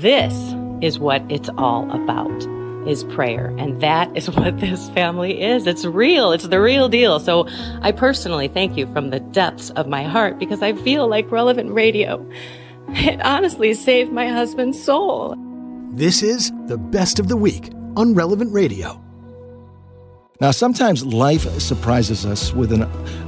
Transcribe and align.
this 0.00 0.54
is 0.80 0.98
what 0.98 1.22
it's 1.30 1.50
all 1.58 1.90
about 1.90 2.46
is 2.88 3.04
prayer. 3.04 3.54
And 3.58 3.80
that 3.80 4.14
is 4.16 4.30
what 4.36 4.58
this 4.60 4.88
family 4.90 5.40
is. 5.42 5.66
It's 5.66 5.84
real. 5.84 6.32
It's 6.32 6.48
the 6.48 6.60
real 6.60 6.88
deal. 6.88 7.20
So 7.20 7.46
I 7.82 7.92
personally 7.92 8.48
thank 8.48 8.76
you 8.76 8.90
from 8.92 9.10
the 9.10 9.20
depths 9.20 9.70
of 9.70 9.86
my 9.86 10.02
heart 10.02 10.38
because 10.38 10.62
I 10.62 10.72
feel 10.72 11.08
like 11.08 11.30
relevant 11.30 11.72
radio. 11.72 12.26
It 12.92 13.20
honestly 13.20 13.72
saved 13.74 14.10
my 14.10 14.26
husband's 14.26 14.82
soul. 14.82 15.36
This 15.92 16.24
is 16.24 16.50
the 16.66 16.76
best 16.76 17.20
of 17.20 17.28
the 17.28 17.36
week 17.36 17.70
on 17.96 18.14
Relevant 18.14 18.52
Radio. 18.52 19.00
Now, 20.40 20.52
sometimes 20.52 21.04
life 21.04 21.42
surprises 21.60 22.24
us 22.24 22.54
with 22.54 22.72
an 22.72 22.84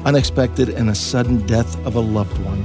unexpected 0.06 0.70
and 0.70 0.88
a 0.88 0.94
sudden 0.94 1.46
death 1.46 1.76
of 1.84 1.94
a 1.94 2.00
loved 2.00 2.38
one. 2.38 2.64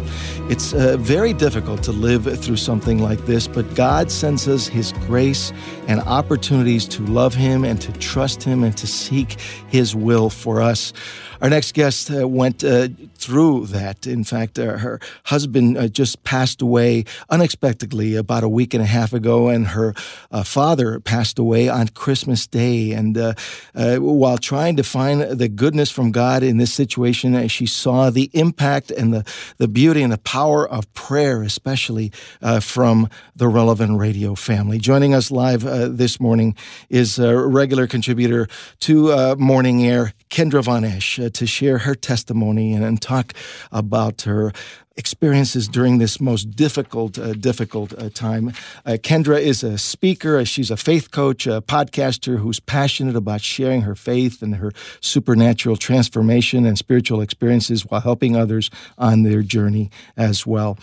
It's 0.50 0.74
uh, 0.74 0.96
very 0.98 1.34
difficult 1.34 1.84
to 1.84 1.92
live 1.92 2.40
through 2.42 2.56
something 2.56 3.00
like 3.00 3.26
this, 3.26 3.46
but 3.46 3.76
God 3.76 4.10
sends 4.10 4.48
us 4.48 4.66
His 4.66 4.94
grace 5.08 5.54
and 5.88 6.02
opportunities 6.02 6.86
to 6.90 7.04
love 7.06 7.34
Him 7.34 7.64
and 7.64 7.82
to 7.82 7.92
trust 7.94 8.44
Him 8.44 8.64
and 8.64 8.76
to 8.78 8.86
seek 8.86 9.40
His 9.70 9.96
will 9.96 10.30
for 10.30 10.62
us. 10.62 10.94
Our 11.42 11.50
next 11.50 11.74
guest 11.74 12.10
uh, 12.10 12.28
went 12.28 12.64
uh, 12.64 12.88
through 13.16 13.68
that. 13.68 14.08
In 14.08 14.24
fact, 14.24 14.58
uh, 14.58 14.78
her 14.78 15.00
husband 15.26 15.78
uh, 15.78 15.88
just 15.88 16.24
passed 16.24 16.62
away 16.62 17.06
unexpectedly 17.30 18.16
about 18.16 18.44
a 18.44 18.50
week 18.50 18.74
and 18.74 18.82
a 18.82 18.88
half 18.88 19.14
ago, 19.14 19.50
and 19.50 19.68
her 19.68 19.94
uh, 20.32 20.44
father 20.44 21.00
passed 21.00 21.38
away 21.38 21.70
on 21.70 21.90
Christmas 21.90 22.48
Day. 22.48 22.92
And 22.92 23.18
uh, 23.18 23.34
while 24.00 24.38
trying 24.38 24.78
to 24.78 24.84
find 24.84 25.22
the 25.22 25.48
goodness 25.48 25.92
from 25.92 26.12
God 26.12 26.42
in 26.42 26.58
this 26.58 26.74
situation, 26.74 27.48
she 27.48 27.66
saw 27.66 28.10
the 28.10 28.30
impact 28.34 28.90
and 28.92 29.14
the, 29.14 29.24
the 29.58 29.68
beauty 29.68 30.02
and 30.02 30.12
the 30.12 30.18
power 30.18 30.68
of 30.68 30.92
prayer, 30.94 31.44
especially 31.44 32.12
from 32.62 33.10
the 33.36 33.48
relevant 33.48 34.00
radio 34.00 34.34
family. 34.36 34.80
Joining 34.98 35.14
us 35.14 35.30
live 35.30 35.64
uh, 35.64 35.90
this 35.90 36.20
morning 36.20 36.56
is 36.90 37.20
a 37.20 37.38
regular 37.38 37.86
contributor 37.86 38.48
to 38.80 39.12
uh, 39.12 39.36
Morning 39.38 39.86
Air, 39.86 40.14
Kendra 40.32 40.64
Von 40.64 40.84
Esh 40.84 41.20
uh, 41.20 41.30
to 41.36 41.46
share 41.46 41.78
her 41.78 41.94
testimony 41.94 42.74
and, 42.74 42.84
and 42.84 43.00
talk 43.00 43.36
about 43.72 44.24
her 44.24 44.54
experiences 44.98 45.68
during 45.68 46.00
this 46.00 46.20
most 46.20 46.52
difficult, 46.52 47.18
uh, 47.18 47.34
difficult 47.34 47.94
uh, 47.94 48.10
time. 48.10 48.50
Uh, 48.86 48.98
Kendra 49.02 49.40
is 49.40 49.64
a 49.64 49.78
speaker. 49.78 50.44
She's 50.44 50.72
a 50.72 50.78
faith 50.78 51.12
coach, 51.12 51.46
a 51.48 51.62
podcaster 51.62 52.40
who's 52.40 52.60
passionate 52.60 53.16
about 53.16 53.42
sharing 53.42 53.82
her 53.84 53.96
faith 53.96 54.42
and 54.42 54.56
her 54.56 54.72
supernatural 55.00 55.78
transformation 55.78 56.66
and 56.66 56.78
spiritual 56.78 57.22
experiences 57.22 57.86
while 57.86 58.02
helping 58.02 58.36
others 58.36 58.70
on 58.98 59.24
their 59.24 59.44
journey 59.44 59.92
as 60.18 60.46
well. 60.46 60.78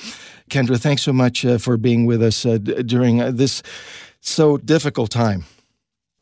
Kendra, 0.49 0.81
thanks 0.81 1.03
so 1.03 1.13
much 1.13 1.45
uh, 1.45 1.59
for 1.59 1.77
being 1.77 2.07
with 2.07 2.23
us 2.23 2.47
uh, 2.47 2.59
d- 2.59 2.83
during 2.85 3.21
uh, 3.21 3.31
this 3.33 3.63
so 4.21 4.57
difficult 4.57 5.11
time. 5.11 5.45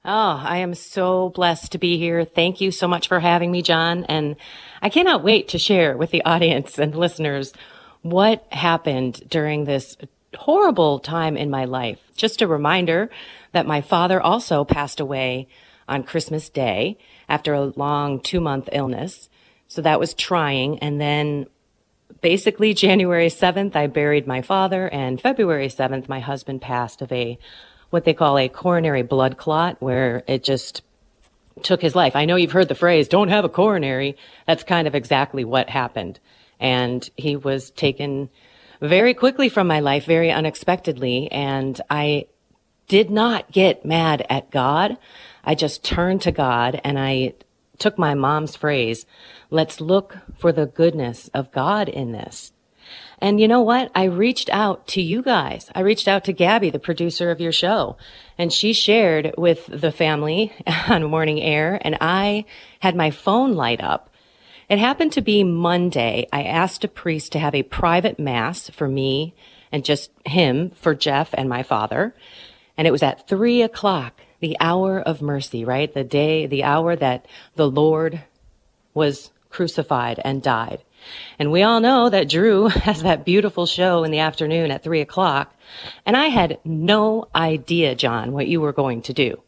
Oh, 0.04 0.42
I 0.44 0.56
am 0.58 0.74
so 0.74 1.28
blessed 1.30 1.72
to 1.72 1.78
be 1.78 1.96
here. 1.96 2.24
Thank 2.24 2.60
you 2.60 2.72
so 2.72 2.88
much 2.88 3.06
for 3.06 3.20
having 3.20 3.52
me, 3.52 3.62
John. 3.62 4.04
And 4.04 4.34
I 4.80 4.88
cannot 4.88 5.22
wait 5.22 5.46
to 5.48 5.58
share 5.58 5.96
with 5.96 6.10
the 6.10 6.24
audience 6.24 6.76
and 6.76 6.96
listeners 6.96 7.52
what 8.02 8.46
happened 8.52 9.22
during 9.28 9.64
this 9.64 9.96
horrible 10.36 10.98
time 10.98 11.36
in 11.36 11.50
my 11.50 11.64
life. 11.64 11.98
Just 12.16 12.42
a 12.42 12.46
reminder 12.46 13.10
that 13.52 13.66
my 13.66 13.80
father 13.80 14.20
also 14.20 14.64
passed 14.64 15.00
away 15.00 15.48
on 15.88 16.02
Christmas 16.02 16.48
Day 16.48 16.98
after 17.28 17.54
a 17.54 17.72
long 17.76 18.20
two 18.20 18.40
month 18.40 18.68
illness. 18.72 19.28
So 19.68 19.82
that 19.82 20.00
was 20.00 20.14
trying. 20.14 20.78
And 20.80 21.00
then 21.00 21.46
basically 22.20 22.74
January 22.74 23.28
7th, 23.28 23.74
I 23.74 23.86
buried 23.86 24.26
my 24.26 24.42
father 24.42 24.88
and 24.88 25.20
February 25.20 25.68
7th, 25.68 26.08
my 26.08 26.20
husband 26.20 26.60
passed 26.60 27.02
of 27.02 27.10
a 27.12 27.38
what 27.90 28.04
they 28.04 28.14
call 28.14 28.38
a 28.38 28.48
coronary 28.48 29.02
blood 29.02 29.36
clot, 29.36 29.76
where 29.80 30.24
it 30.26 30.42
just 30.42 30.82
took 31.62 31.82
his 31.82 31.94
life. 31.94 32.16
I 32.16 32.24
know 32.24 32.36
you've 32.36 32.52
heard 32.52 32.68
the 32.68 32.74
phrase, 32.74 33.06
don't 33.06 33.28
have 33.28 33.44
a 33.44 33.50
coronary. 33.50 34.16
That's 34.46 34.64
kind 34.64 34.88
of 34.88 34.94
exactly 34.94 35.44
what 35.44 35.68
happened. 35.68 36.18
And 36.62 37.08
he 37.16 37.36
was 37.36 37.70
taken 37.70 38.30
very 38.80 39.12
quickly 39.12 39.50
from 39.50 39.66
my 39.66 39.80
life, 39.80 40.06
very 40.06 40.30
unexpectedly. 40.30 41.30
And 41.30 41.78
I 41.90 42.26
did 42.88 43.10
not 43.10 43.52
get 43.52 43.84
mad 43.84 44.24
at 44.30 44.50
God. 44.50 44.96
I 45.44 45.54
just 45.54 45.84
turned 45.84 46.22
to 46.22 46.32
God 46.32 46.80
and 46.84 46.98
I 46.98 47.34
took 47.78 47.98
my 47.98 48.14
mom's 48.14 48.54
phrase, 48.54 49.06
let's 49.50 49.80
look 49.80 50.18
for 50.38 50.52
the 50.52 50.66
goodness 50.66 51.28
of 51.34 51.50
God 51.52 51.88
in 51.88 52.12
this. 52.12 52.52
And 53.18 53.40
you 53.40 53.48
know 53.48 53.60
what? 53.60 53.90
I 53.94 54.04
reached 54.04 54.50
out 54.50 54.86
to 54.88 55.02
you 55.02 55.22
guys. 55.22 55.70
I 55.74 55.80
reached 55.80 56.08
out 56.08 56.24
to 56.24 56.32
Gabby, 56.32 56.70
the 56.70 56.78
producer 56.78 57.30
of 57.30 57.40
your 57.40 57.52
show, 57.52 57.96
and 58.36 58.52
she 58.52 58.72
shared 58.72 59.32
with 59.38 59.66
the 59.66 59.92
family 59.92 60.52
on 60.88 61.04
morning 61.04 61.40
air 61.40 61.80
and 61.82 61.96
I 62.00 62.44
had 62.80 62.96
my 62.96 63.10
phone 63.10 63.52
light 63.52 63.80
up. 63.80 64.11
It 64.72 64.78
happened 64.78 65.12
to 65.12 65.20
be 65.20 65.44
Monday. 65.44 66.26
I 66.32 66.44
asked 66.44 66.82
a 66.82 66.88
priest 66.88 67.32
to 67.32 67.38
have 67.38 67.54
a 67.54 67.62
private 67.62 68.18
mass 68.18 68.70
for 68.70 68.88
me 68.88 69.34
and 69.70 69.84
just 69.84 70.10
him 70.24 70.70
for 70.70 70.94
Jeff 70.94 71.34
and 71.34 71.46
my 71.46 71.62
father. 71.62 72.14
And 72.78 72.88
it 72.88 72.90
was 72.90 73.02
at 73.02 73.28
three 73.28 73.60
o'clock, 73.60 74.22
the 74.40 74.56
hour 74.60 74.98
of 74.98 75.20
mercy, 75.20 75.62
right? 75.66 75.92
The 75.92 76.04
day, 76.04 76.46
the 76.46 76.64
hour 76.64 76.96
that 76.96 77.26
the 77.54 77.70
Lord 77.70 78.22
was 78.94 79.30
crucified 79.50 80.18
and 80.24 80.42
died. 80.42 80.82
And 81.38 81.52
we 81.52 81.62
all 81.62 81.80
know 81.80 82.08
that 82.08 82.30
Drew 82.30 82.68
has 82.68 83.02
that 83.02 83.26
beautiful 83.26 83.66
show 83.66 84.04
in 84.04 84.10
the 84.10 84.20
afternoon 84.20 84.70
at 84.70 84.82
three 84.82 85.02
o'clock. 85.02 85.54
And 86.06 86.16
I 86.16 86.28
had 86.28 86.58
no 86.64 87.28
idea, 87.34 87.94
John, 87.94 88.32
what 88.32 88.48
you 88.48 88.62
were 88.62 88.72
going 88.72 89.02
to 89.02 89.12
do. 89.12 89.42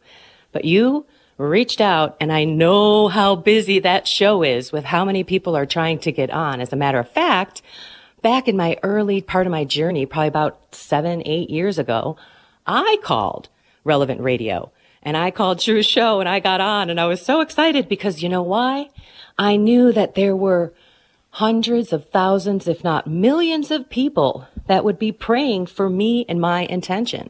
But 0.53 0.67
you 0.67 1.07
reached 1.37 1.81
out 1.81 2.17
and 2.21 2.33
I 2.33 2.45
know 2.45 3.09
how 3.09 3.35
busy 3.35 3.79
that 3.81 4.07
show 4.07 4.43
is 4.43 4.73
with 4.73 4.85
how 4.85 5.05
many 5.05 5.25
people 5.25 5.57
are 5.57 5.67
trying 5.67 5.99
to 6.01 6.13
get 6.13 6.31
on. 6.31 6.61
As 6.61 6.73
a 6.73 6.77
matter 6.77 6.99
of 6.99 7.09
fact, 7.09 7.63
back 8.23 8.49
in 8.49 8.57
my 8.57 8.77
early 8.83 9.21
part 9.21 9.47
of 9.47 9.51
my 9.51 9.65
journey, 9.65 10.07
probably 10.07 10.29
about 10.29 10.75
seven, 10.75 11.23
eight 11.27 11.51
years 11.51 11.79
ago, 11.79 12.17
I 12.67 12.99
called 13.03 13.49
relevant 13.83 14.21
radio 14.21 14.71
and 15.03 15.17
I 15.17 15.31
called 15.31 15.61
Drew's 15.61 15.87
show 15.87 16.21
and 16.21 16.29
I 16.29 16.41
got 16.41 16.61
on 16.61 16.89
and 16.89 17.01
I 17.01 17.07
was 17.07 17.21
so 17.21 17.41
excited 17.41 17.89
because 17.89 18.23
you 18.23 18.29
know 18.29 18.43
why? 18.43 18.91
I 19.39 19.57
knew 19.57 19.93
that 19.93 20.15
there 20.15 20.37
were 20.37 20.73
hundreds 21.31 21.93
of 21.93 22.09
thousands, 22.11 22.69
if 22.69 22.85
not 22.85 23.09
millions 23.09 23.73
of 23.73 23.91
people 23.91 24.47
that 24.69 24.85
would 24.85 24.99
be 24.99 25.11
praying 25.11 25.67
for 25.67 25.91
me 25.91 26.25
and 26.29 26.41
my 26.41 26.61
intention. 26.67 27.29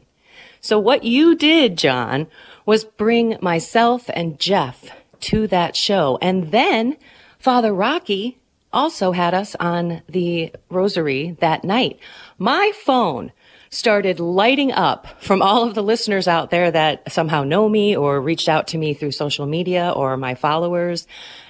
So 0.61 0.79
what 0.79 1.03
you 1.03 1.35
did, 1.35 1.77
John, 1.77 2.27
was 2.65 2.83
bring 2.83 3.37
myself 3.41 4.09
and 4.13 4.39
Jeff 4.39 4.89
to 5.21 5.47
that 5.47 5.75
show. 5.75 6.17
And 6.21 6.51
then 6.51 6.97
Father 7.39 7.73
Rocky 7.73 8.37
also 8.73 9.11
had 9.11 9.33
us 9.33 9.55
on 9.55 10.01
the 10.09 10.51
rosary 10.69 11.37
that 11.39 11.63
night. 11.63 11.99
My 12.37 12.71
phone 12.83 13.31
started 13.69 14.19
lighting 14.19 14.71
up 14.71 15.21
from 15.21 15.41
all 15.41 15.63
of 15.63 15.75
the 15.75 15.83
listeners 15.83 16.27
out 16.27 16.49
there 16.49 16.71
that 16.71 17.11
somehow 17.11 17.43
know 17.43 17.67
me 17.67 17.95
or 17.95 18.21
reached 18.21 18.49
out 18.49 18.67
to 18.67 18.77
me 18.77 18.93
through 18.93 19.11
social 19.11 19.45
media 19.45 19.91
or 19.95 20.17
my 20.17 20.35
followers. 20.35 21.07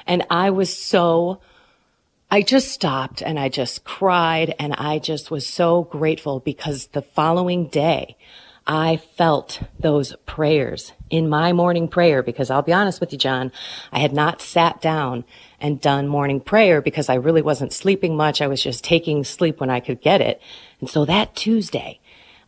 And 0.07 0.25
I 0.29 0.49
was 0.51 0.75
so 0.75 1.41
I 2.29 2.41
just 2.41 2.69
stopped 2.69 3.21
and 3.21 3.39
I 3.39 3.49
just 3.49 3.83
cried 3.83 4.55
and 4.59 4.73
I 4.73 4.97
just 4.97 5.29
was 5.29 5.45
so 5.45 5.83
grateful 5.83 6.39
because 6.39 6.87
the 6.87 7.03
following 7.03 7.67
day 7.67 8.17
I 8.67 8.97
felt 8.97 9.61
those 9.79 10.15
prayers 10.25 10.91
in 11.11 11.29
my 11.29 11.53
morning 11.53 11.87
prayer 11.87 12.23
because 12.23 12.49
I'll 12.49 12.63
be 12.63 12.73
honest 12.73 12.99
with 12.99 13.11
you, 13.11 13.19
John, 13.19 13.51
I 13.91 13.99
had 13.99 14.11
not 14.11 14.41
sat 14.41 14.81
down 14.81 15.23
and 15.59 15.79
done 15.79 16.07
morning 16.07 16.39
prayer 16.39 16.81
because 16.81 17.07
I 17.07 17.15
really 17.15 17.43
wasn't 17.43 17.73
sleeping 17.73 18.17
much. 18.17 18.41
I 18.41 18.47
was 18.47 18.63
just 18.63 18.83
taking 18.83 19.23
sleep 19.23 19.59
when 19.59 19.69
I 19.69 19.79
could 19.79 20.01
get 20.01 20.19
it. 20.19 20.41
And 20.79 20.89
so 20.89 21.05
that 21.05 21.35
Tuesday, 21.35 21.99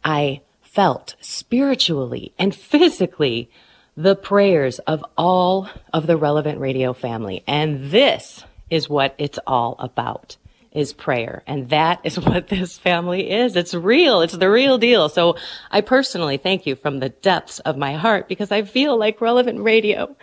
I 0.04 0.42
felt 0.64 1.16
spiritually 1.22 2.34
and 2.40 2.54
physically 2.74 3.52
the 3.96 4.16
prayers 4.16 4.80
of 4.80 5.04
all 5.18 5.70
of 5.94 6.08
the 6.08 6.18
relevant 6.18 6.60
radio 6.60 6.94
family. 6.94 7.44
And 7.48 7.92
this 7.92 8.44
is 8.70 8.90
what 8.90 9.14
it's 9.18 9.40
all 9.46 9.76
about 9.80 10.38
is 10.72 10.94
prayer. 10.94 11.44
And 11.48 11.70
that 11.70 12.00
is 12.04 12.20
what 12.20 12.48
this 12.48 12.78
family 12.78 13.32
is. 13.32 13.56
It's 13.56 13.74
real. 13.74 14.22
It's 14.22 14.38
the 14.38 14.50
real 14.50 14.78
deal. 14.78 15.10
So 15.10 15.38
I 15.72 15.82
personally 15.82 16.38
thank 16.38 16.66
you 16.66 16.76
from 16.76 17.00
the 17.00 17.10
depths 17.10 17.60
of 17.60 17.78
my 17.78 17.94
heart 17.94 18.28
because 18.28 18.52
I 18.52 18.64
feel 18.64 18.98
like 18.98 19.22
relevant 19.22 19.62
radio. 19.62 20.16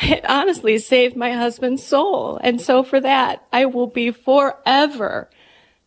It 0.00 0.24
honestly 0.28 0.78
saved 0.78 1.16
my 1.16 1.32
husband's 1.32 1.84
soul. 1.84 2.38
And 2.42 2.60
so 2.60 2.82
for 2.82 3.00
that, 3.00 3.46
I 3.52 3.66
will 3.66 3.86
be 3.86 4.10
forever 4.10 5.28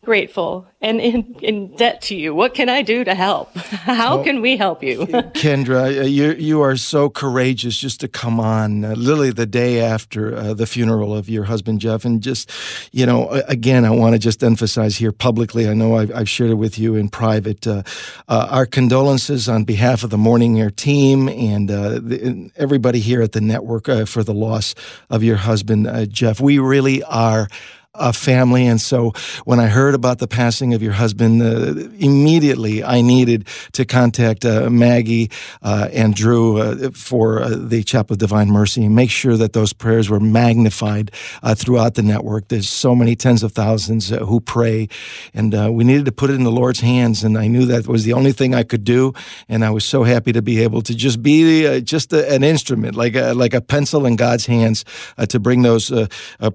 grateful 0.06 0.68
and 0.81 1.02
in, 1.02 1.36
in 1.42 1.75
debt 1.75 2.02
to 2.04 2.16
you. 2.16 2.34
What 2.36 2.54
can 2.54 2.69
I 2.69 2.84
do 2.84 3.04
to 3.04 3.16
help? 3.16 3.54
How 3.56 4.18
well, 4.18 4.24
can 4.24 4.42
we 4.42 4.56
help 4.56 4.84
you? 4.84 5.00
Kendra, 5.34 5.98
uh, 5.98 6.02
you, 6.04 6.34
you 6.34 6.62
are 6.62 6.75
so 6.78 7.10
courageous 7.10 7.78
just 7.78 8.00
to 8.02 8.07
come 8.07 8.40
on 8.40 8.86
uh, 8.86 8.94
literally 8.94 9.31
the 9.31 9.48
day 9.48 9.81
after 9.81 10.36
uh, 10.36 10.54
the 10.54 10.68
funeral 10.68 11.16
of 11.16 11.28
your 11.28 11.46
husband, 11.46 11.81
Jeff. 11.81 12.06
And 12.06 12.22
just, 12.22 12.52
you 12.92 13.06
know, 13.06 13.30
again, 13.48 13.84
I 13.84 13.90
want 13.90 14.13
to 14.13 14.19
just 14.19 14.44
emphasize 14.44 14.96
here 14.96 15.12
publicly, 15.12 15.68
I 15.68 15.74
know 15.74 15.98
I've, 15.98 16.13
I've 16.13 16.30
shared 16.30 16.52
it 16.52 16.56
with 16.56 16.78
you 16.78 16.96
in 16.96 17.10
private, 17.10 17.66
uh, 17.66 17.84
uh 18.28 18.48
our 18.52 18.66
condolences 18.66 19.50
on 19.50 19.63
behalf 19.63 20.04
of 20.04 20.12
the 20.12 20.18
Morning 20.18 20.60
Air 20.60 20.69
team 20.69 21.28
and 21.28 21.72
uh, 21.72 21.90
the, 22.00 22.52
everybody 22.56 23.00
here 23.00 23.22
at 23.22 23.31
the 23.31 23.42
network 23.42 23.86
for 24.06 24.24
the 24.24 24.34
loss 24.34 24.75
of 25.10 25.24
your 25.24 25.38
husband, 25.38 26.12
Jeff. 26.12 26.40
We 26.40 26.60
really 26.60 27.04
are 27.04 27.48
a 27.97 28.13
family. 28.13 28.68
And 28.68 28.80
so 28.80 29.13
when 29.45 29.59
I 29.59 29.68
heard 29.68 29.95
about 29.95 30.19
the 30.19 30.27
passing 30.27 30.74
of 30.74 30.81
your 30.81 30.94
husband, 30.94 31.42
uh, 31.42 31.89
immediately 31.97 32.83
I 32.83 33.01
needed 33.01 33.47
to 33.74 33.86
contact 33.86 34.45
uh, 34.45 34.69
Maggie 34.69 35.31
uh, 35.62 35.89
and 35.94 36.13
Drew 36.13 36.57
uh, 36.57 36.92
for 36.92 37.42
uh, 37.42 37.50
the 37.56 37.83
Chapel 37.83 38.13
of 38.13 38.19
Divine 38.19 38.50
Mercy 38.50 38.86
and 38.86 38.95
make 38.95 39.09
sure 39.09 39.38
that 39.38 39.53
those 39.53 39.74
prayers 39.74 40.09
were 40.09 40.19
magnified 40.19 41.12
uh, 41.44 41.56
throughout 41.56 41.95
the 41.95 42.03
network. 42.03 42.47
There's 42.50 42.69
so 42.69 42.95
many 42.95 43.15
tens 43.15 43.44
of 43.44 43.51
thousands 43.51 44.09
who 44.09 44.39
pray, 44.39 44.88
and 45.33 45.53
we 45.75 45.83
needed 45.83 46.06
to 46.06 46.12
put 46.12 46.30
it 46.30 46.33
in 46.33 46.44
the 46.44 46.51
Lord's 46.51 46.81
hands. 46.81 47.24
And 47.24 47.38
I 47.38 47.47
knew 47.47 47.65
that 47.65 47.88
was 47.88 48.03
the 48.03 48.13
only 48.13 48.31
thing 48.31 48.53
I 48.53 48.63
could 48.63 48.83
do. 48.83 49.13
And 49.47 49.63
I 49.63 49.69
was 49.69 49.86
so 49.86 50.03
happy 50.03 50.33
to 50.33 50.42
be 50.42 50.62
able 50.62 50.81
to 50.81 50.95
just 50.95 51.21
be 51.21 51.81
just 51.81 52.13
a, 52.13 52.31
an 52.31 52.44
instrument, 52.44 52.95
like 52.95 53.15
a, 53.15 53.33
like 53.33 53.53
a 53.53 53.62
pencil 53.62 54.06
in 54.06 54.15
God's 54.15 54.45
hands, 54.45 54.83
to 55.30 55.39
bring 55.39 55.62
those 55.62 55.92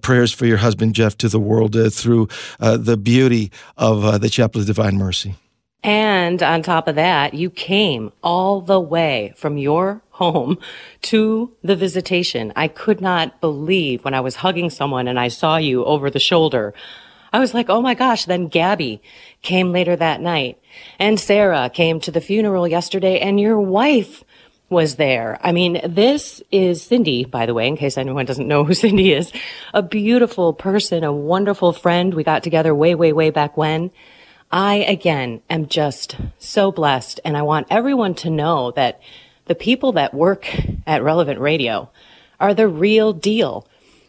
prayers 0.03 0.33
for 0.33 0.47
your 0.47 0.59
husband, 0.59 0.95
Jeff, 0.95 1.17
to 1.19 1.30
the 1.31 1.41
world 1.41 1.77
through 1.93 2.29
uh, 2.59 2.77
the 2.77 2.97
beauty 2.97 3.51
of 3.77 4.05
uh, 4.05 4.19
the 4.19 4.29
Chapel 4.29 4.61
of 4.61 4.67
Divine 4.67 4.97
Mercy. 4.97 5.35
And 5.83 6.43
on 6.43 6.63
top 6.63 6.89
of 6.89 6.97
that, 6.97 7.33
you 7.33 7.49
came 7.49 8.13
all 8.23 8.61
the 8.61 8.81
way 8.81 9.33
from 9.37 9.57
your 9.57 10.03
home 10.11 10.59
to 11.03 11.57
the 11.63 11.77
visitation. 11.77 12.53
I 12.55 12.69
could 12.69 13.01
not 13.01 13.41
believe 13.41 14.05
when 14.05 14.13
I 14.13 14.21
was 14.21 14.37
hugging 14.37 14.69
someone 14.69 15.09
and 15.09 15.19
I 15.19 15.29
saw 15.29 15.57
you 15.57 15.85
over 15.85 16.11
the 16.11 16.19
shoulder. 16.19 16.75
I 17.33 17.39
was 17.39 17.55
like, 17.55 17.71
oh 17.71 17.81
my 17.81 17.95
gosh. 17.95 18.27
Then 18.27 18.49
Gabby 18.49 19.01
came 19.41 19.73
later 19.73 19.97
that 19.97 20.21
night 20.21 20.61
and 20.99 21.19
Sarah 21.19 21.71
came 21.71 22.01
to 22.01 22.11
the 22.11 22.21
funeral 22.21 22.69
yesterday 22.69 23.19
and 23.19 23.41
your 23.41 23.59
wife 23.59 24.23
was 24.71 24.95
there. 24.97 25.39
I 25.43 25.51
mean, 25.51 25.81
this 25.85 26.43
is 26.53 26.83
Cindy, 26.83 27.25
by 27.25 27.45
the 27.45 27.55
way, 27.55 27.67
in 27.67 27.77
case 27.77 27.99
anyone 27.99 28.25
doesn't 28.25 28.47
know 28.49 28.65
who 28.65 28.73
Cindy 28.75 29.13
is, 29.13 29.33
a 29.75 29.83
beautiful 29.83 30.55
person, 30.55 31.03
a 31.03 31.13
wonderful 31.13 31.73
friend. 31.73 32.15
We 32.15 32.25
got 32.25 32.45
together 32.45 32.75
way, 32.75 32.95
way, 32.95 33.13
way 33.13 33.31
back 33.31 33.57
when. 33.57 33.91
I, 34.53 34.77
again, 34.77 35.43
am 35.51 35.67
just 35.67 36.17
so 36.39 36.73
blessed. 36.73 37.21
And 37.25 37.37
I 37.37 37.43
want 37.43 37.67
everyone 37.69 38.15
to 38.17 38.31
know 38.31 38.71
that 38.73 39.01
the 39.47 39.55
people 39.55 39.93
that 39.93 40.15
work 40.15 40.49
at 40.87 41.03
Relevant 41.03 41.41
Radio 41.41 41.91
are 42.39 42.55
the 42.55 42.69
real 42.69 43.13
deal. 43.13 43.67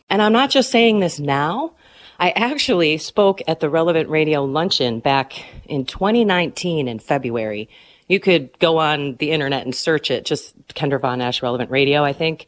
And 0.09 0.21
I'm 0.21 0.33
not 0.33 0.51
just 0.51 0.69
saying 0.69 0.99
this 0.99 1.19
now. 1.19 1.73
I 2.19 2.29
actually 2.31 2.99
spoke 2.99 3.41
at 3.47 3.59
the 3.59 3.69
Relevant 3.69 4.09
Radio 4.09 4.43
luncheon 4.43 4.99
back 4.99 5.43
in 5.65 5.85
2019 5.85 6.87
in 6.87 6.99
February 6.99 7.67
you 8.07 8.19
could 8.19 8.57
go 8.59 8.77
on 8.77 9.15
the 9.15 9.31
internet 9.31 9.63
and 9.63 9.73
search 9.73 10.11
it, 10.11 10.25
just 10.25 10.55
Kendra 10.69 10.99
Von 10.99 11.21
Esh 11.21 11.41
Relevant 11.41 11.71
Radio, 11.71 12.03
I 12.03 12.13
think. 12.13 12.47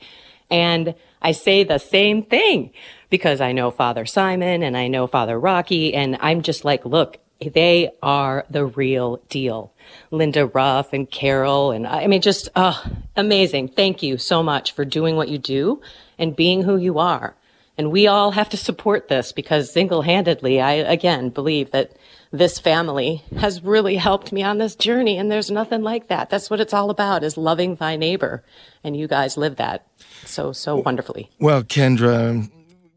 And 0.50 0.96
I 1.22 1.32
say 1.32 1.64
the 1.64 1.78
same 1.78 2.24
thing 2.24 2.72
because 3.10 3.42
I 3.42 3.54
know 3.54 3.72
Father 3.72 4.06
Simon 4.06 4.62
and 4.62 4.76
I 4.76 4.88
know 4.88 5.08
Father 5.08 5.40
Rocky. 5.40 5.94
And 5.94 6.18
I'm 6.20 6.42
just 6.42 6.66
like, 6.66 6.86
look, 6.86 7.18
they 7.40 7.92
are 8.02 8.46
the 8.50 8.66
real 8.66 9.22
deal. 9.30 9.74
Linda 10.12 10.46
Ruff 10.46 10.94
and 10.94 11.10
Carol. 11.10 11.72
And 11.72 11.88
I 11.88 12.08
mean, 12.08 12.22
just 12.22 12.50
oh, 12.56 12.84
amazing. 13.16 13.70
Thank 13.70 14.04
you 14.04 14.18
so 14.18 14.44
much 14.44 14.74
for 14.74 14.86
doing 14.86 15.16
what 15.16 15.30
you 15.30 15.38
do 15.38 15.82
and 16.18 16.36
being 16.36 16.64
who 16.64 16.78
you 16.78 17.00
are. 17.00 17.36
And 17.78 17.92
we 17.92 18.08
all 18.08 18.32
have 18.32 18.50
to 18.50 18.58
support 18.58 19.08
this 19.08 19.32
because 19.32 19.72
single 19.72 20.04
handedly, 20.04 20.62
I 20.62 20.74
again 20.74 21.30
believe 21.30 21.72
that 21.72 21.94
this 22.32 22.60
family 22.60 23.24
has 23.38 23.64
really 23.64 23.96
helped 23.96 24.32
me 24.32 24.44
on 24.44 24.58
this 24.58 24.76
journey. 24.76 25.18
And 25.18 25.32
there's 25.32 25.52
nothing 25.52 25.82
like 25.82 26.08
that. 26.08 26.30
That's 26.30 26.50
what 26.50 26.60
it's 26.60 26.74
all 26.74 26.90
about 26.90 27.24
is 27.24 27.38
loving 27.38 27.76
thy 27.76 27.96
neighbor. 27.96 28.44
And 28.84 28.96
you 28.96 29.08
guys 29.08 29.38
live 29.38 29.56
that 29.58 29.88
so, 30.26 30.52
so 30.52 30.76
wonderfully. 30.78 31.30
Well, 31.40 31.64
Kendra, 31.64 32.50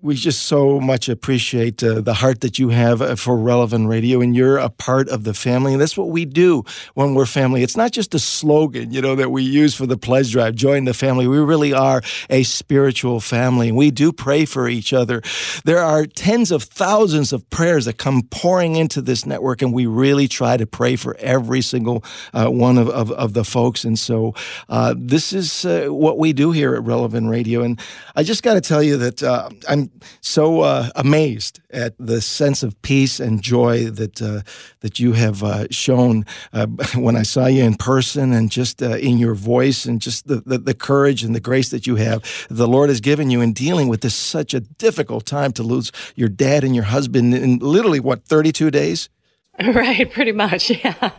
we 0.06 0.14
just 0.14 0.44
so 0.44 0.78
much 0.78 1.08
appreciate 1.08 1.82
uh, 1.82 2.00
the 2.00 2.14
heart 2.14 2.40
that 2.40 2.60
you 2.60 2.68
have 2.68 3.02
uh, 3.02 3.16
for 3.16 3.36
relevant 3.36 3.88
radio 3.88 4.20
and 4.20 4.36
you're 4.36 4.56
a 4.56 4.70
part 4.70 5.08
of 5.08 5.24
the 5.24 5.34
family 5.34 5.72
and 5.72 5.80
that's 5.80 5.96
what 5.96 6.10
we 6.10 6.24
do 6.24 6.62
when 6.94 7.14
we're 7.14 7.26
family. 7.26 7.64
It's 7.64 7.76
not 7.76 7.90
just 7.90 8.14
a 8.14 8.20
slogan 8.20 8.92
you 8.92 9.02
know 9.02 9.16
that 9.16 9.32
we 9.32 9.42
use 9.42 9.74
for 9.74 9.84
the 9.84 9.96
pledge 9.96 10.30
drive 10.30 10.54
join 10.54 10.84
the 10.84 10.94
family. 10.94 11.26
We 11.26 11.40
really 11.40 11.72
are 11.72 12.02
a 12.30 12.44
spiritual 12.44 13.20
family 13.20 13.72
we 13.72 13.90
do 13.90 14.12
pray 14.12 14.44
for 14.44 14.68
each 14.68 14.92
other. 14.92 15.22
There 15.64 15.82
are 15.82 16.06
tens 16.06 16.52
of 16.52 16.62
thousands 16.62 17.32
of 17.32 17.48
prayers 17.50 17.86
that 17.86 17.98
come 17.98 18.22
pouring 18.30 18.76
into 18.76 19.02
this 19.02 19.26
network 19.26 19.60
and 19.60 19.74
we 19.74 19.86
really 19.86 20.28
try 20.28 20.56
to 20.56 20.66
pray 20.66 20.94
for 20.94 21.16
every 21.18 21.62
single 21.62 22.04
uh, 22.32 22.46
one 22.46 22.78
of, 22.78 22.88
of, 22.90 23.10
of, 23.10 23.32
the 23.32 23.44
folks 23.44 23.84
and 23.84 23.98
so 23.98 24.34
uh, 24.68 24.94
this 24.96 25.32
is 25.32 25.64
uh, 25.64 25.88
what 25.88 26.16
we 26.16 26.32
do 26.32 26.52
here 26.52 26.76
at 26.76 26.82
relevant 26.84 27.28
radio 27.28 27.62
and 27.62 27.80
i 28.14 28.22
just 28.22 28.42
got 28.44 28.54
to 28.54 28.60
tell 28.60 28.82
you 28.82 28.96
that 28.96 29.20
uh, 29.22 29.50
i'm 29.68 29.90
so 30.20 30.60
uh, 30.60 30.90
amazed 30.96 31.60
at 31.70 31.94
the 31.98 32.20
sense 32.20 32.62
of 32.62 32.80
peace 32.82 33.20
and 33.20 33.42
joy 33.42 33.90
that 33.90 34.22
uh, 34.22 34.40
that 34.80 34.98
you 34.98 35.12
have 35.12 35.42
uh, 35.42 35.66
shown 35.70 36.24
uh, 36.52 36.66
when 36.94 37.16
I 37.16 37.22
saw 37.22 37.46
you 37.46 37.64
in 37.64 37.74
person, 37.74 38.32
and 38.32 38.50
just 38.50 38.82
uh, 38.82 38.96
in 38.96 39.18
your 39.18 39.34
voice, 39.34 39.84
and 39.84 40.00
just 40.00 40.26
the, 40.26 40.42
the, 40.46 40.58
the 40.58 40.74
courage 40.74 41.22
and 41.22 41.34
the 41.34 41.40
grace 41.40 41.70
that 41.70 41.86
you 41.86 41.96
have. 41.96 42.46
The 42.50 42.68
Lord 42.68 42.88
has 42.88 43.00
given 43.00 43.30
you 43.30 43.40
in 43.40 43.52
dealing 43.52 43.88
with 43.88 44.00
this 44.00 44.14
such 44.14 44.54
a 44.54 44.60
difficult 44.60 45.26
time 45.26 45.52
to 45.52 45.62
lose 45.62 45.92
your 46.14 46.28
dad 46.28 46.64
and 46.64 46.74
your 46.74 46.84
husband 46.84 47.34
in 47.34 47.58
literally 47.58 48.00
what 48.00 48.24
thirty 48.24 48.52
two 48.52 48.70
days. 48.70 49.08
Right, 49.64 50.10
pretty 50.10 50.32
much. 50.32 50.70
Yeah. 50.84 51.10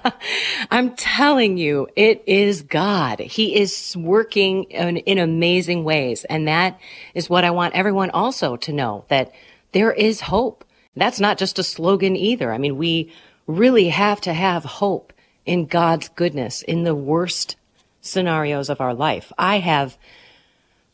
I'm 0.69 0.95
telling 0.95 1.57
you, 1.57 1.87
it 1.95 2.23
is 2.27 2.61
God. 2.61 3.19
He 3.19 3.55
is 3.59 3.95
working 3.97 4.65
in, 4.65 4.97
in, 4.97 5.17
amazing 5.17 5.83
ways. 5.83 6.23
And 6.25 6.47
that 6.47 6.79
is 7.15 7.29
what 7.29 7.43
I 7.43 7.51
want 7.51 7.73
everyone 7.73 8.11
also 8.11 8.55
to 8.57 8.73
know 8.73 9.05
that 9.07 9.31
there 9.71 9.91
is 9.91 10.21
hope. 10.21 10.63
That's 10.95 11.19
not 11.19 11.37
just 11.37 11.57
a 11.57 11.63
slogan 11.63 12.15
either. 12.15 12.51
I 12.51 12.57
mean, 12.57 12.77
we 12.77 13.11
really 13.47 13.89
have 13.89 14.21
to 14.21 14.33
have 14.33 14.63
hope 14.63 15.13
in 15.45 15.65
God's 15.65 16.09
goodness 16.09 16.61
in 16.61 16.83
the 16.83 16.95
worst 16.95 17.55
scenarios 18.01 18.69
of 18.69 18.81
our 18.81 18.93
life. 18.93 19.31
I 19.37 19.59
have 19.59 19.97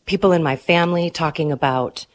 people 0.06 0.32
in 0.32 0.42
my 0.42 0.56
family 0.56 1.10
talking 1.10 1.52
about 1.52 2.06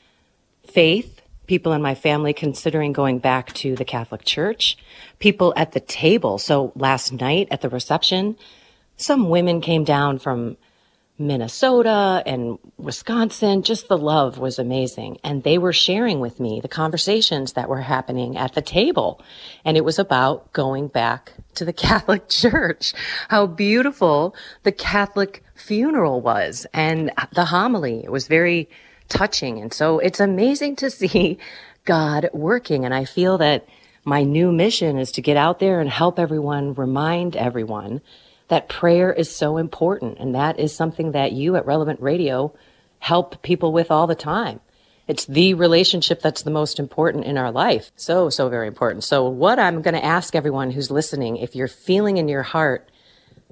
faith 0.66 1.19
people 1.50 1.74
in 1.74 1.82
my 1.82 1.96
family 1.96 2.32
considering 2.32 2.94
going 2.94 3.18
back 3.18 3.52
to 3.54 3.76
the 3.76 3.84
Catholic 3.84 4.24
Church, 4.24 4.78
people 5.18 5.52
at 5.58 5.72
the 5.72 5.80
table. 5.80 6.38
So 6.38 6.72
last 6.76 7.12
night 7.12 7.48
at 7.50 7.62
the 7.62 7.70
reception, 7.70 8.38
some 8.98 9.30
women 9.30 9.60
came 9.60 9.84
down 9.84 10.20
from 10.20 10.58
Minnesota 11.18 12.22
and 12.28 12.60
Wisconsin. 12.78 13.64
Just 13.64 13.88
the 13.88 13.98
love 13.98 14.38
was 14.38 14.60
amazing. 14.60 15.18
And 15.24 15.42
they 15.42 15.58
were 15.58 15.74
sharing 15.74 16.20
with 16.20 16.40
me 16.40 16.62
the 16.62 16.68
conversations 16.68 17.54
that 17.54 17.68
were 17.68 17.82
happening 17.82 18.38
at 18.38 18.54
the 18.54 18.62
table. 18.62 19.20
And 19.66 19.76
it 19.76 19.84
was 19.84 19.98
about 19.98 20.54
going 20.54 20.88
back 20.88 21.34
to 21.56 21.66
the 21.66 21.74
Catholic 21.88 22.30
Church, 22.30 22.94
how 23.28 23.48
beautiful 23.48 24.36
the 24.62 24.72
Catholic 24.72 25.44
funeral 25.56 26.22
was 26.22 26.68
and 26.76 27.12
the 27.34 27.46
homily. 27.46 28.04
It 28.04 28.12
was 28.12 28.28
very 28.28 28.70
touching. 29.10 29.60
And 29.60 29.74
so 29.74 30.00
it's 30.00 30.20
amazing 30.20 30.76
to 30.78 30.90
see 30.92 31.38
God 31.86 32.30
working. 32.34 32.86
And 32.86 32.94
I 32.94 33.06
feel 33.06 33.38
that 33.40 33.68
my 34.06 34.24
new 34.24 34.52
mission 34.52 34.98
is 34.98 35.12
to 35.14 35.22
get 35.22 35.38
out 35.38 35.60
there 35.60 35.80
and 35.80 35.90
help 35.90 36.20
everyone, 36.20 36.74
remind 36.74 37.36
everyone 37.36 38.02
that 38.48 38.70
prayer 38.70 39.14
is 39.14 39.34
so 39.34 39.58
important. 39.58 40.18
And 40.20 40.34
that 40.36 40.60
is 40.60 40.76
something 40.76 41.12
that 41.12 41.32
you 41.32 41.56
at 41.56 41.66
Relevant 41.66 42.02
Radio 42.02 42.54
help 43.00 43.42
people 43.42 43.72
with 43.72 43.92
all 43.92 44.08
the 44.08 44.16
time. 44.16 44.60
It's 45.08 45.26
the 45.26 45.56
relationship 45.56 46.22
that's 46.22 46.44
the 46.44 46.52
most 46.52 46.80
important 46.80 47.26
in 47.26 47.38
our 47.38 47.52
life. 47.52 47.92
So, 47.96 48.30
so 48.30 48.48
very 48.48 48.68
important. 48.68 49.04
So 49.04 49.28
what 49.28 49.58
I'm 49.58 49.82
going 49.82 49.96
to 49.96 50.06
ask 50.06 50.36
everyone 50.36 50.70
who's 50.70 50.92
listening, 50.92 51.38
if 51.38 51.56
you're 51.56 51.68
feeling 51.68 52.18
in 52.18 52.28
your 52.28 52.44
heart 52.44 52.90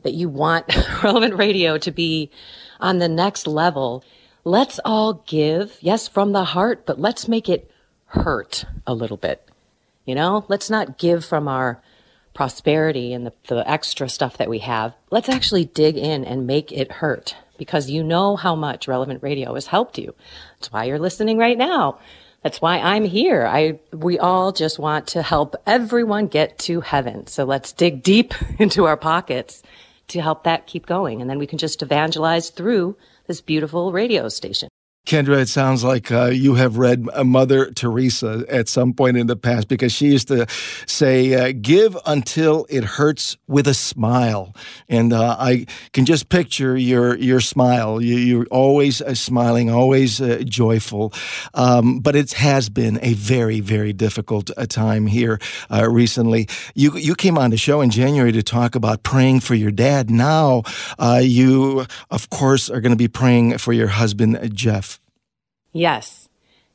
that 0.04 0.14
you 0.14 0.30
want 0.30 0.66
Relevant 1.04 1.36
Radio 1.36 1.78
to 1.80 1.92
be 1.92 2.30
on 2.80 3.00
the 3.00 3.10
next 3.10 3.48
level, 3.48 4.04
let's 4.48 4.80
all 4.86 5.26
give, 5.28 5.78
yes, 5.82 6.08
from 6.08 6.32
the 6.32 6.46
heart, 6.46 6.86
but 6.86 7.00
let's 7.00 7.28
make 7.28 7.50
it 7.50 7.70
hurt 8.06 8.66
a 8.86 8.94
little 8.94 9.18
bit. 9.18 9.48
You 10.06 10.16
know, 10.16 10.46
let's 10.48 10.70
not 10.70 10.98
give 10.98 11.26
from 11.26 11.50
our 11.50 11.82
prosperity 12.34 13.12
and 13.12 13.26
the, 13.26 13.34
the 13.50 13.70
extra 13.70 14.08
stuff 14.08 14.38
that 14.38 14.50
we 14.50 14.60
have. 14.60 14.94
Let's 15.12 15.28
actually 15.28 15.66
dig 15.66 15.98
in 15.98 16.24
and 16.24 16.48
make 16.48 16.72
it 16.72 16.94
hurt 16.94 17.36
because 17.58 17.90
you 17.90 18.04
know 18.04 18.38
how 18.38 18.56
much 18.56 18.88
relevant 18.88 19.22
radio 19.22 19.56
has 19.56 19.68
helped 19.68 19.98
you. 19.98 20.16
That's 20.56 20.72
why 20.72 20.86
you're 20.86 21.00
listening 21.00 21.38
right 21.38 21.58
now. 21.58 22.00
That's 22.42 22.62
why 22.62 22.80
I'm 22.80 23.04
here. 23.04 23.46
I, 23.46 23.80
we 23.92 24.18
all 24.18 24.54
just 24.54 24.80
want 24.80 25.08
to 25.08 25.24
help 25.24 25.56
everyone 25.66 26.28
get 26.28 26.58
to 26.60 26.80
heaven. 26.80 27.28
So 27.28 27.44
let's 27.44 27.74
dig 27.74 28.02
deep 28.02 28.34
into 28.60 28.86
our 28.86 28.96
pockets 28.96 29.62
to 30.10 30.22
help 30.22 30.46
that 30.46 30.68
keep 30.68 30.86
going. 30.86 31.20
And 31.20 31.30
then 31.30 31.40
we 31.40 31.48
can 31.48 31.58
just 31.58 31.82
evangelize 31.82 32.50
through 32.50 32.96
this 33.28 33.42
beautiful 33.42 33.92
radio 33.92 34.30
station. 34.30 34.67
Kendra, 35.08 35.40
it 35.40 35.48
sounds 35.48 35.86
like 35.86 36.12
uh, 36.12 36.26
you 36.26 36.56
have 36.56 36.78
read 36.78 37.08
uh, 37.14 37.24
Mother 37.24 37.72
Teresa 37.72 38.44
at 38.50 38.68
some 38.68 38.92
point 38.92 39.16
in 39.16 39.28
the 39.28 39.38
past 39.38 39.70
because 39.70 39.94
she 39.94 40.08
used 40.08 40.28
to 40.28 40.46
say, 40.86 41.34
uh, 41.34 41.54
Give 41.62 41.98
until 42.06 42.66
it 42.70 42.84
hurts 42.84 43.38
with 43.48 43.70
a 43.70 43.74
smile. 43.74 44.54
And 44.90 45.14
uh, 45.14 45.38
I 45.40 45.66
can 45.94 46.04
just 46.04 46.28
picture 46.28 46.76
your, 46.76 47.16
your 47.20 47.40
smile. 47.40 48.02
You, 48.02 48.42
are 48.42 48.46
always 48.48 49.02
uh, 49.02 49.16
smiling, 49.16 49.70
always 49.70 50.20
uh, 50.20 50.44
joyful. 50.46 51.14
Um, 51.54 52.00
but 52.02 52.18
it 52.18 52.34
has 52.34 52.68
been 52.68 53.00
a 53.02 53.14
very, 53.14 53.62
very 53.62 53.94
difficult 53.94 54.52
time 54.68 55.08
here 55.08 55.40
recently. 55.72 56.50
You, 56.76 56.98
you 56.98 57.16
came 57.16 57.38
on 57.38 57.52
the 57.52 57.58
show 57.58 57.80
in 57.80 57.92
January 57.92 58.34
to 58.34 58.44
talk 58.44 58.76
about 58.76 59.04
praying 59.04 59.40
for 59.40 59.56
your 59.56 59.72
dad. 59.72 60.10
Now, 60.10 60.64
you, 61.22 61.86
of 62.12 62.30
course, 62.30 62.70
are 62.70 62.82
going 62.82 62.92
to 62.92 62.98
be 62.98 63.08
praying 63.08 63.58
for 63.60 63.72
your 63.72 63.88
husband, 63.88 64.54
Jeff. 64.54 64.97
Yes. 65.78 66.28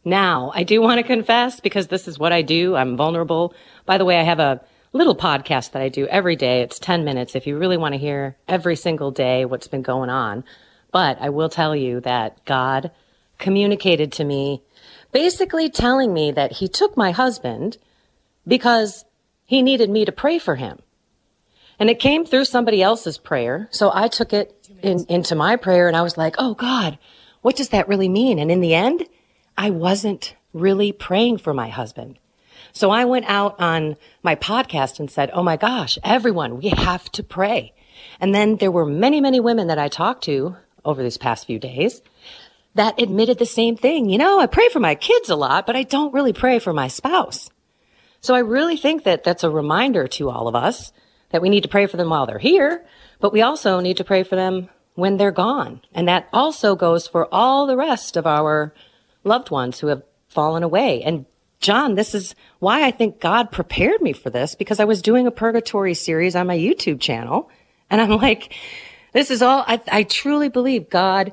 Now, 0.04 0.52
I 0.54 0.62
do 0.62 0.80
want 0.80 0.98
to 0.98 1.02
confess 1.02 1.58
because 1.58 1.88
this 1.88 2.06
is 2.06 2.20
what 2.20 2.32
I 2.32 2.42
do. 2.42 2.76
I'm 2.76 2.96
vulnerable. 2.96 3.52
By 3.84 3.98
the 3.98 4.04
way, 4.04 4.18
I 4.18 4.22
have 4.22 4.38
a 4.38 4.60
little 4.92 5.16
podcast 5.16 5.72
that 5.72 5.82
I 5.82 5.88
do 5.88 6.06
every 6.06 6.36
day. 6.36 6.60
It's 6.60 6.78
10 6.78 7.04
minutes 7.04 7.34
if 7.34 7.46
you 7.46 7.58
really 7.58 7.76
want 7.76 7.94
to 7.94 7.98
hear 7.98 8.36
every 8.46 8.76
single 8.76 9.10
day 9.10 9.44
what's 9.44 9.66
been 9.66 9.82
going 9.82 10.08
on. 10.08 10.44
But 10.92 11.20
I 11.20 11.30
will 11.30 11.48
tell 11.48 11.74
you 11.74 12.00
that 12.00 12.44
God 12.44 12.92
communicated 13.38 14.12
to 14.12 14.24
me, 14.24 14.62
basically 15.10 15.68
telling 15.68 16.14
me 16.14 16.30
that 16.30 16.52
he 16.52 16.68
took 16.68 16.96
my 16.96 17.10
husband 17.10 17.78
because 18.46 19.04
he 19.44 19.62
needed 19.62 19.90
me 19.90 20.04
to 20.04 20.12
pray 20.12 20.38
for 20.38 20.54
him. 20.54 20.78
And 21.80 21.90
it 21.90 21.98
came 21.98 22.24
through 22.24 22.44
somebody 22.44 22.82
else's 22.82 23.18
prayer. 23.18 23.68
So 23.72 23.90
I 23.92 24.06
took 24.06 24.32
it 24.32 24.68
in, 24.80 25.06
into 25.08 25.34
my 25.34 25.56
prayer 25.56 25.88
and 25.88 25.96
I 25.96 26.02
was 26.02 26.16
like, 26.16 26.36
Oh 26.38 26.54
God, 26.54 26.98
what 27.42 27.56
does 27.56 27.68
that 27.70 27.88
really 27.88 28.08
mean? 28.08 28.38
And 28.38 28.50
in 28.50 28.60
the 28.60 28.74
end, 28.74 29.06
I 29.56 29.70
wasn't 29.70 30.34
really 30.52 30.92
praying 30.92 31.38
for 31.38 31.52
my 31.52 31.68
husband. 31.68 32.18
So 32.72 32.90
I 32.90 33.04
went 33.04 33.26
out 33.28 33.60
on 33.60 33.96
my 34.22 34.34
podcast 34.34 34.98
and 34.98 35.10
said, 35.10 35.30
Oh 35.34 35.42
my 35.42 35.56
gosh, 35.56 35.98
everyone, 36.02 36.58
we 36.58 36.68
have 36.68 37.10
to 37.12 37.22
pray. 37.22 37.74
And 38.20 38.34
then 38.34 38.56
there 38.56 38.70
were 38.70 38.86
many, 38.86 39.20
many 39.20 39.40
women 39.40 39.66
that 39.66 39.78
I 39.78 39.88
talked 39.88 40.24
to 40.24 40.56
over 40.84 41.02
these 41.02 41.18
past 41.18 41.46
few 41.46 41.58
days 41.58 42.00
that 42.74 43.00
admitted 43.00 43.38
the 43.38 43.46
same 43.46 43.76
thing. 43.76 44.08
You 44.08 44.18
know, 44.18 44.40
I 44.40 44.46
pray 44.46 44.68
for 44.70 44.80
my 44.80 44.94
kids 44.94 45.28
a 45.28 45.36
lot, 45.36 45.66
but 45.66 45.76
I 45.76 45.82
don't 45.82 46.14
really 46.14 46.32
pray 46.32 46.58
for 46.58 46.72
my 46.72 46.88
spouse. 46.88 47.50
So 48.20 48.34
I 48.34 48.38
really 48.38 48.76
think 48.76 49.04
that 49.04 49.24
that's 49.24 49.44
a 49.44 49.50
reminder 49.50 50.06
to 50.08 50.30
all 50.30 50.48
of 50.48 50.54
us 50.54 50.92
that 51.30 51.42
we 51.42 51.50
need 51.50 51.64
to 51.64 51.68
pray 51.68 51.86
for 51.86 51.96
them 51.96 52.10
while 52.10 52.26
they're 52.26 52.38
here, 52.38 52.84
but 53.20 53.32
we 53.32 53.42
also 53.42 53.80
need 53.80 53.98
to 53.98 54.04
pray 54.04 54.22
for 54.22 54.36
them 54.36 54.68
when 54.94 55.16
they're 55.16 55.30
gone. 55.30 55.80
And 55.94 56.08
that 56.08 56.28
also 56.32 56.76
goes 56.76 57.06
for 57.06 57.32
all 57.32 57.66
the 57.66 57.76
rest 57.76 58.16
of 58.16 58.26
our 58.26 58.74
loved 59.24 59.50
ones 59.50 59.80
who 59.80 59.86
have 59.88 60.02
fallen 60.28 60.62
away. 60.62 61.02
And 61.02 61.26
John, 61.60 61.94
this 61.94 62.14
is 62.14 62.34
why 62.58 62.84
I 62.84 62.90
think 62.90 63.20
God 63.20 63.52
prepared 63.52 64.02
me 64.02 64.12
for 64.12 64.30
this 64.30 64.54
because 64.54 64.80
I 64.80 64.84
was 64.84 65.00
doing 65.00 65.26
a 65.26 65.30
purgatory 65.30 65.94
series 65.94 66.34
on 66.34 66.46
my 66.46 66.56
YouTube 66.56 67.00
channel. 67.00 67.48
And 67.88 68.00
I'm 68.00 68.10
like, 68.10 68.54
this 69.12 69.30
is 69.30 69.42
all, 69.42 69.64
I, 69.66 69.80
I 69.90 70.02
truly 70.02 70.48
believe 70.48 70.90
God 70.90 71.32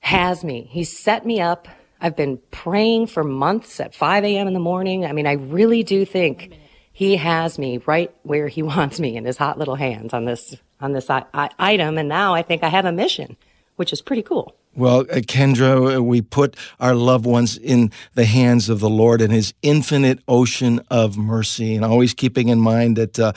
has 0.00 0.42
me. 0.42 0.68
He 0.70 0.84
set 0.84 1.24
me 1.24 1.40
up. 1.40 1.68
I've 2.00 2.16
been 2.16 2.40
praying 2.50 3.06
for 3.06 3.22
months 3.22 3.78
at 3.78 3.94
5 3.94 4.24
a.m. 4.24 4.48
in 4.48 4.54
the 4.54 4.60
morning. 4.60 5.06
I 5.06 5.12
mean, 5.12 5.26
I 5.26 5.34
really 5.34 5.84
do 5.84 6.04
think 6.04 6.58
he 6.92 7.16
has 7.16 7.58
me 7.58 7.78
right 7.86 8.12
where 8.24 8.48
he 8.48 8.62
wants 8.62 8.98
me 8.98 9.16
in 9.16 9.24
his 9.24 9.36
hot 9.36 9.58
little 9.58 9.76
hands 9.76 10.12
on 10.12 10.24
this 10.24 10.56
on 10.82 10.92
this 10.92 11.08
I- 11.08 11.24
I- 11.32 11.50
item 11.58 11.96
and 11.98 12.08
now 12.08 12.34
I 12.34 12.42
think 12.42 12.62
I 12.62 12.68
have 12.68 12.84
a 12.84 12.92
mission 12.92 13.36
which 13.76 13.92
is 13.92 14.02
pretty 14.02 14.22
cool. 14.22 14.54
Well, 14.74 15.00
uh, 15.00 15.16
Kendra, 15.16 15.96
uh, 15.96 16.02
we 16.02 16.22
put 16.22 16.56
our 16.80 16.94
loved 16.94 17.26
ones 17.26 17.58
in 17.58 17.90
the 18.14 18.24
hands 18.24 18.68
of 18.70 18.80
the 18.80 18.88
Lord 18.88 19.20
and 19.20 19.30
His 19.32 19.52
infinite 19.60 20.18
ocean 20.28 20.80
of 20.90 21.18
mercy, 21.18 21.74
and 21.74 21.84
always 21.84 22.14
keeping 22.14 22.48
in 22.48 22.58
mind 22.58 22.96
that 22.96 23.18
uh, 23.18 23.32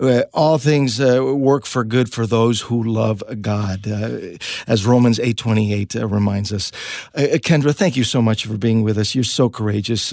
uh, 0.00 0.22
all 0.32 0.56
things 0.56 0.98
uh, 0.98 1.22
work 1.22 1.66
for 1.66 1.84
good 1.84 2.10
for 2.10 2.26
those 2.26 2.62
who 2.62 2.82
love 2.82 3.22
God, 3.42 3.86
uh, 3.86 4.38
as 4.66 4.86
Romans 4.86 5.20
eight 5.20 5.36
twenty 5.36 5.74
eight 5.74 5.94
reminds 5.94 6.52
us. 6.52 6.72
Kendra, 7.14 7.74
thank 7.74 7.94
you 7.96 8.04
so 8.04 8.22
much 8.22 8.46
for 8.46 8.56
being 8.56 8.82
with 8.82 8.96
us. 8.96 9.14
You're 9.14 9.24
so 9.24 9.50
courageous. 9.50 10.12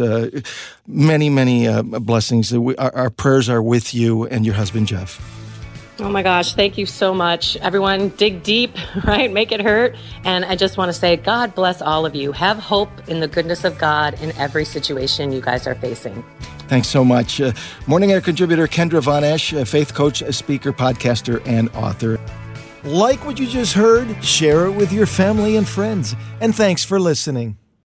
many, 0.88 1.30
many 1.30 1.82
blessings. 2.00 2.54
Our, 2.54 2.76
our 2.96 3.10
prayers 3.10 3.48
are 3.48 3.62
with 3.62 3.94
you 3.94 4.26
and 4.28 4.46
your 4.46 4.56
husband 4.56 4.88
Jeff. 4.88 5.39
Oh 6.02 6.10
my 6.10 6.24
gosh, 6.24 6.54
thank 6.54 6.78
you 6.78 6.86
so 6.86 7.14
much. 7.14 7.58
Everyone, 7.58 8.10
dig 8.10 8.42
deep, 8.42 8.78
right? 9.04 9.32
Make 9.32 9.52
it 9.52 9.62
hurt. 9.62 9.96
And 10.24 10.46
I 10.46 10.56
just 10.56 10.78
want 10.78 10.90
to 10.90 10.94
say, 10.94 11.18
God 11.18 11.54
bless 11.56 11.82
all 11.82 12.06
of 12.06 12.16
you. 12.16 12.32
Have 12.32 12.58
hope 12.58 12.90
in 13.10 13.20
the 13.20 13.28
goodness 13.28 13.64
of 13.64 13.78
God 13.78 14.14
in 14.22 14.32
every 14.38 14.64
situation 14.64 15.32
you 15.32 15.42
guys 15.42 15.68
are 15.68 15.76
facing. 15.76 16.24
Thanks 16.68 16.88
so 16.88 17.04
much. 17.04 17.42
Uh, 17.42 17.52
Morning 17.88 18.12
Air 18.12 18.22
contributor 18.22 18.68
Kendra 18.68 19.02
Von 19.02 19.24
Esh, 19.24 19.54
faith 19.68 19.94
coach, 19.94 20.24
speaker, 20.34 20.72
podcaster, 20.72 21.46
and 21.46 21.70
author. 21.76 22.20
Like 22.84 23.26
what 23.26 23.40
you 23.40 23.48
just 23.48 23.74
heard, 23.74 24.24
share 24.24 24.68
it 24.68 24.72
with 24.72 24.94
your 24.94 25.06
family 25.06 25.58
and 25.58 25.68
friends. 25.68 26.16
And 26.40 26.56
thanks 26.56 26.84
for 26.84 27.00
listening. 27.00 27.58